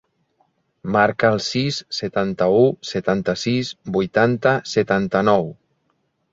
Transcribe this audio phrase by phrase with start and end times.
[0.95, 5.51] Marca el sis, setanta-u, setanta-sis, vuitanta, setanta-nou.